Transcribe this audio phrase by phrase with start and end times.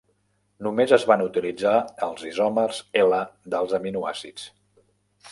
[0.67, 1.73] Només es van utilitzar
[2.07, 3.19] els isòmers L
[3.55, 4.47] dels aminoàcids.